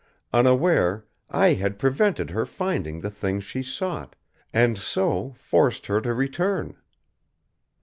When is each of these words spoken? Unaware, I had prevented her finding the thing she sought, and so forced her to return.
Unaware, 0.33 1.05
I 1.29 1.53
had 1.53 1.77
prevented 1.77 2.31
her 2.31 2.43
finding 2.47 3.01
the 3.01 3.11
thing 3.11 3.39
she 3.39 3.61
sought, 3.61 4.15
and 4.51 4.75
so 4.75 5.33
forced 5.35 5.85
her 5.85 6.01
to 6.01 6.15
return. 6.15 6.75